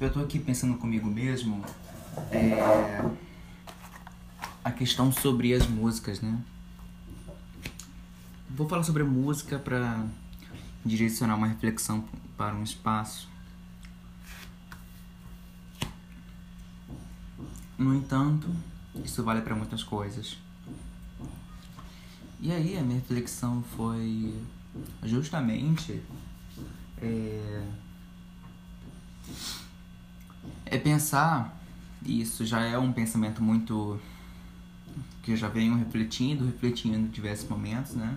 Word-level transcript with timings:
eu 0.00 0.12
tô 0.12 0.20
aqui 0.20 0.38
pensando 0.38 0.76
comigo 0.78 1.08
mesmo 1.08 1.64
é, 2.30 3.04
a 4.62 4.70
questão 4.70 5.10
sobre 5.10 5.52
as 5.52 5.66
músicas, 5.66 6.20
né? 6.20 6.40
Vou 8.48 8.68
falar 8.68 8.84
sobre 8.84 9.02
a 9.02 9.06
música 9.06 9.58
para 9.58 10.06
direcionar 10.84 11.36
uma 11.36 11.48
reflexão 11.48 12.04
para 12.36 12.54
um 12.54 12.62
espaço. 12.62 13.28
No 17.76 17.94
entanto, 17.94 18.48
isso 19.04 19.22
vale 19.24 19.40
para 19.40 19.54
muitas 19.54 19.82
coisas. 19.82 20.38
E 22.40 22.52
aí 22.52 22.78
a 22.78 22.82
minha 22.82 23.00
reflexão 23.00 23.64
foi 23.76 24.34
justamente 25.02 26.00
é, 27.00 27.62
é 30.70 30.78
pensar, 30.78 31.58
isso 32.04 32.44
já 32.44 32.62
é 32.62 32.78
um 32.78 32.92
pensamento 32.92 33.42
muito 33.42 34.00
que 35.22 35.32
eu 35.32 35.36
já 35.36 35.48
venho 35.48 35.76
refletindo, 35.76 36.44
refletindo 36.46 36.96
em 36.96 37.06
diversos 37.06 37.48
momentos, 37.48 37.92
né? 37.92 38.16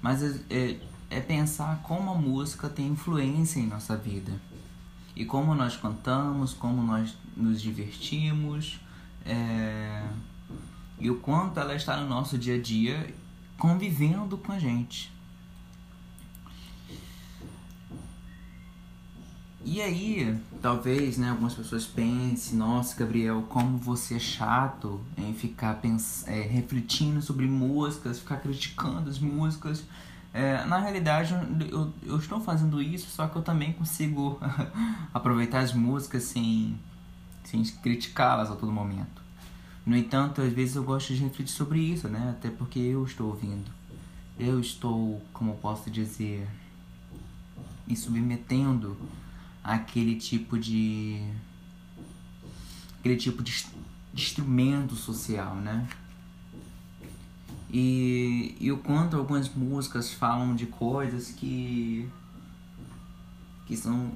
Mas 0.00 0.22
é, 0.22 0.40
é, 0.48 0.80
é 1.10 1.20
pensar 1.20 1.80
como 1.82 2.10
a 2.10 2.14
música 2.14 2.68
tem 2.68 2.88
influência 2.88 3.60
em 3.60 3.66
nossa 3.66 3.96
vida 3.96 4.32
e 5.14 5.24
como 5.24 5.54
nós 5.54 5.76
cantamos, 5.76 6.54
como 6.54 6.82
nós 6.82 7.14
nos 7.36 7.60
divertimos, 7.60 8.80
é, 9.24 10.02
e 10.98 11.10
o 11.10 11.16
quanto 11.16 11.60
ela 11.60 11.74
está 11.74 11.96
no 11.96 12.08
nosso 12.08 12.38
dia 12.38 12.54
a 12.54 12.60
dia 12.60 13.14
convivendo 13.58 14.38
com 14.38 14.52
a 14.52 14.58
gente. 14.58 15.12
E 19.62 19.82
aí, 19.82 20.38
talvez, 20.62 21.18
né, 21.18 21.30
algumas 21.30 21.54
pessoas 21.54 21.84
pensem, 21.84 22.56
nossa, 22.56 22.98
Gabriel, 22.98 23.42
como 23.48 23.76
você 23.76 24.14
é 24.14 24.18
chato 24.18 25.00
em 25.18 25.34
ficar 25.34 25.74
pens 25.74 26.26
é, 26.26 26.40
refletindo 26.40 27.20
sobre 27.20 27.46
músicas, 27.46 28.20
ficar 28.20 28.38
criticando 28.38 29.10
as 29.10 29.18
músicas. 29.18 29.84
É, 30.32 30.64
na 30.64 30.78
realidade, 30.78 31.34
eu, 31.70 31.92
eu 32.02 32.16
estou 32.16 32.40
fazendo 32.40 32.80
isso, 32.80 33.10
só 33.10 33.26
que 33.26 33.36
eu 33.36 33.42
também 33.42 33.72
consigo 33.74 34.40
aproveitar 35.12 35.60
as 35.60 35.74
músicas 35.74 36.22
sem, 36.22 36.78
sem 37.44 37.62
criticá-las 37.62 38.50
a 38.50 38.56
todo 38.56 38.72
momento. 38.72 39.20
No 39.84 39.94
entanto, 39.94 40.40
às 40.40 40.52
vezes 40.52 40.76
eu 40.76 40.84
gosto 40.84 41.12
de 41.12 41.22
refletir 41.22 41.52
sobre 41.52 41.80
isso, 41.80 42.08
né? 42.08 42.34
Até 42.38 42.48
porque 42.48 42.78
eu 42.78 43.04
estou 43.04 43.28
ouvindo. 43.28 43.70
Eu 44.38 44.58
estou, 44.58 45.20
como 45.34 45.54
posso 45.56 45.90
dizer, 45.90 46.48
me 47.86 47.94
submetendo 47.94 48.96
aquele 49.62 50.16
tipo 50.16 50.58
de 50.58 51.22
aquele 52.98 53.16
tipo 53.16 53.42
de, 53.42 53.66
instrumento 54.14 54.94
social, 54.94 55.54
né? 55.56 55.88
E, 57.72 58.56
e 58.58 58.72
o 58.72 58.78
quanto 58.78 59.16
algumas 59.16 59.48
músicas 59.54 60.12
falam 60.12 60.54
de 60.54 60.66
coisas 60.66 61.30
que 61.30 62.08
que 63.66 63.76
são 63.76 64.12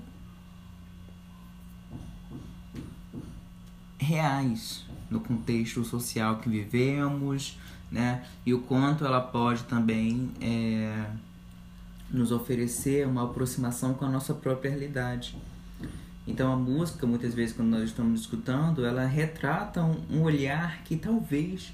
reais 3.98 4.84
no 5.08 5.20
contexto 5.20 5.84
social 5.84 6.38
que 6.38 6.48
vivemos, 6.48 7.56
né? 7.90 8.26
E 8.44 8.52
o 8.52 8.60
quanto 8.60 9.04
ela 9.04 9.20
pode 9.20 9.62
também 9.64 10.30
é, 10.40 11.06
nos 12.14 12.30
oferecer 12.30 13.06
uma 13.06 13.24
aproximação 13.24 13.94
com 13.94 14.04
a 14.04 14.08
nossa 14.08 14.32
própria 14.32 14.70
realidade. 14.70 15.36
Então 16.26 16.52
a 16.52 16.56
música, 16.56 17.06
muitas 17.06 17.34
vezes 17.34 17.54
quando 17.54 17.68
nós 17.68 17.82
estamos 17.82 18.20
escutando, 18.20 18.84
ela 18.84 19.04
retrata 19.04 19.82
um, 19.82 20.22
olhar 20.22 20.82
que 20.84 20.96
talvez 20.96 21.72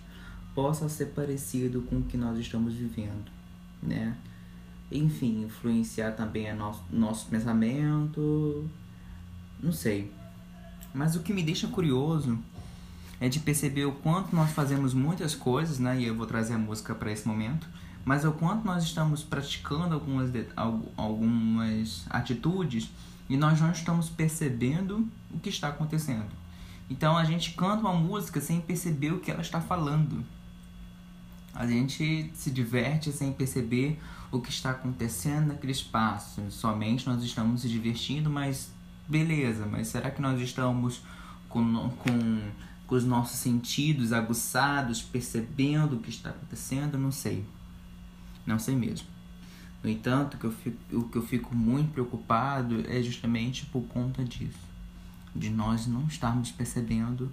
possa 0.55 0.89
ser 0.89 1.07
parecido 1.07 1.83
com 1.83 1.99
o 1.99 2.03
que 2.03 2.17
nós 2.17 2.39
estamos 2.39 2.75
vivendo, 2.75 3.31
né? 3.83 4.17
Enfim, 4.91 5.45
influenciar 5.45 6.13
também 6.13 6.51
a 6.51 6.55
nosso, 6.55 6.83
nosso 6.91 7.27
pensamento, 7.27 8.69
não 9.63 9.71
sei. 9.71 10.11
Mas 10.93 11.15
o 11.15 11.21
que 11.21 11.33
me 11.33 11.45
deixa 11.45 11.69
curioso 11.69 12.37
é 13.21 13.29
de 13.29 13.39
perceber 13.39 13.85
o 13.85 13.93
quanto 13.93 14.35
nós 14.35 14.51
fazemos 14.51 14.93
muitas 14.93 15.35
coisas, 15.35 15.79
né? 15.79 16.01
E 16.01 16.07
eu 16.07 16.17
vou 16.17 16.27
trazer 16.27 16.55
a 16.55 16.59
música 16.59 16.93
para 16.93 17.13
esse 17.13 17.29
momento 17.29 17.69
mas 18.05 18.25
o 18.25 18.33
quanto 18.33 18.65
nós 18.65 18.85
estamos 18.85 19.23
praticando 19.23 19.95
algumas, 19.95 20.31
algumas 20.97 22.05
atitudes 22.09 22.91
e 23.29 23.37
nós 23.37 23.61
não 23.61 23.71
estamos 23.71 24.09
percebendo 24.09 25.07
o 25.31 25.39
que 25.39 25.49
está 25.49 25.69
acontecendo. 25.69 26.31
Então 26.89 27.17
a 27.17 27.25
gente 27.25 27.53
canta 27.53 27.81
uma 27.83 27.95
música 27.95 28.41
sem 28.41 28.61
perceber 28.61 29.13
o 29.13 29.21
que 29.21 29.31
ela 29.31 29.43
está 29.43 29.61
falando. 29.61 30.25
A 31.55 31.67
gente 31.67 32.31
se 32.35 32.51
diverte 32.51 33.13
sem 33.13 33.33
perceber 33.33 34.01
o 34.33 34.41
que 34.41 34.51
está 34.51 34.71
acontecendo 34.71 35.49
naquele 35.49 35.73
espaço. 35.73 36.43
Somente 36.51 37.07
nós 37.07 37.23
estamos 37.23 37.63
se 37.63 37.69
divertindo, 37.69 38.31
mas 38.31 38.73
beleza, 39.07 39.67
mas 39.67 39.89
será 39.89 40.11
que 40.11 40.23
nós 40.23 40.41
estamos 40.41 41.03
com, 41.49 41.91
com, 41.91 42.51
com 42.87 42.95
os 42.95 43.05
nossos 43.05 43.39
sentidos 43.39 44.13
aguçados, 44.13 45.03
percebendo 45.03 45.97
o 45.97 46.01
que 46.01 46.11
está 46.11 46.31
acontecendo? 46.31 46.97
Não 46.97 47.13
sei. 47.13 47.45
Não 48.51 48.59
sei 48.59 48.75
mesmo. 48.75 49.07
No 49.81 49.89
entanto, 49.89 50.35
o 50.35 50.39
que 50.39 50.45
eu 50.45 50.51
fico, 50.51 50.97
o 50.97 51.09
que 51.09 51.17
eu 51.17 51.25
fico 51.25 51.55
muito 51.55 51.93
preocupado 51.93 52.85
é 52.89 53.01
justamente 53.01 53.65
por 53.67 53.83
conta 53.83 54.25
disso. 54.25 54.59
De 55.35 55.49
nós 55.49 55.87
não 55.87 56.09
estarmos 56.09 56.51
percebendo 56.51 57.31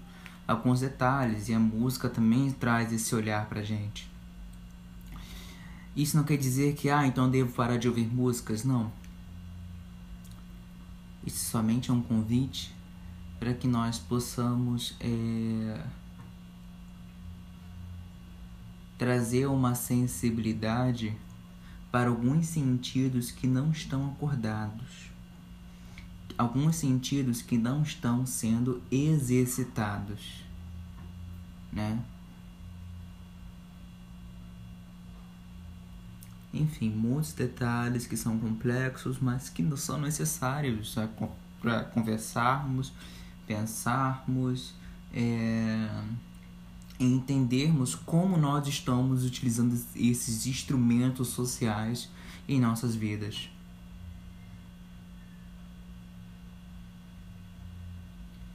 alguns 0.48 0.82
detalhes. 0.82 1.50
E 1.50 1.56
a 1.56 1.60
música 1.60 2.08
também 2.08 2.52
traz 2.52 2.94
esse 2.94 3.16
olhar 3.16 3.50
pra 3.50 3.64
gente. 3.64 4.08
Isso 5.96 6.16
não 6.16 6.24
quer 6.24 6.38
dizer 6.38 6.76
que, 6.76 6.88
ah, 6.92 7.08
então 7.08 7.32
devo 7.32 7.52
parar 7.54 7.78
de 7.78 7.88
ouvir 7.88 8.06
músicas. 8.06 8.64
Não. 8.64 8.92
Isso 11.26 11.50
somente 11.50 11.90
é 11.90 11.94
um 11.94 12.02
convite 12.02 12.76
para 13.40 13.56
que 13.56 13.68
nós 13.68 13.98
possamos 13.98 14.96
é, 15.00 15.82
trazer 18.98 19.46
uma 19.46 19.76
sensibilidade 19.76 21.16
para 21.92 22.10
alguns 22.10 22.48
sentidos 22.48 23.32
que 23.32 23.48
não 23.48 23.72
estão 23.72 24.08
acordados, 24.12 25.12
alguns 26.38 26.76
sentidos 26.76 27.42
que 27.42 27.58
não 27.58 27.82
estão 27.82 28.26
sendo 28.26 28.82
exercitados, 28.92 30.44
né? 31.72 32.04
Enfim, 36.54 36.90
muitos 36.90 37.34
detalhes 37.34 38.08
que 38.08 38.18
são 38.18 38.40
complexos, 38.40 39.20
mas 39.20 39.48
que 39.50 39.62
não 39.62 39.78
são 39.78 40.00
necessários 40.00 40.96
para 41.62 41.84
conversarmos, 41.84 42.92
pensarmos, 43.46 44.74
é, 45.14 45.88
entendermos 47.00 47.94
como 47.94 48.38
nós 48.38 48.68
estamos 48.68 49.24
utilizando 49.24 49.74
esses 49.96 50.48
instrumentos 50.48 51.30
sociais 51.30 52.10
em 52.48 52.60
nossas 52.60 52.96
vidas. 52.96 53.50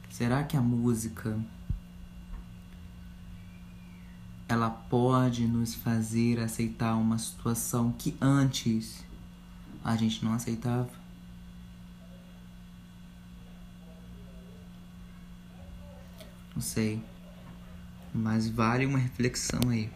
Será 0.09 0.43
que 0.43 0.55
a 0.55 0.61
música 0.61 1.39
ela 4.47 4.69
pode 4.69 5.47
nos 5.47 5.73
fazer 5.73 6.39
aceitar 6.39 6.95
uma 6.95 7.17
situação 7.17 7.91
que 7.93 8.15
antes 8.21 9.03
a 9.83 9.95
gente 9.95 10.23
não 10.23 10.33
aceitava? 10.33 10.89
Não 16.53 16.61
sei. 16.61 17.12
Mas 18.13 18.47
vale 18.47 18.85
uma 18.85 18.99
reflexão 18.99 19.69
aí. 19.69 19.89